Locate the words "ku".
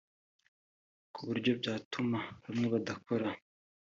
1.13-1.19